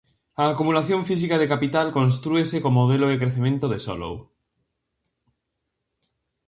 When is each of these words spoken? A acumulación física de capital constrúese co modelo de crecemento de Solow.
A 0.41 0.43
acumulación 0.53 1.01
física 1.09 1.35
de 1.39 1.51
capital 1.53 1.87
constrúese 1.97 2.57
co 2.63 2.75
modelo 2.79 3.05
de 3.09 3.19
crecemento 3.21 3.65
de 3.69 3.79
Solow. 3.85 4.15